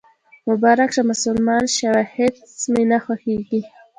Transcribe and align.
مبارک 0.47 0.89
شه، 0.95 1.01
مسلمان 1.11 1.63
شوېهیڅ 1.75 2.37
مې 2.71 2.83
نه 2.91 2.97
خوښیږي 3.03 3.61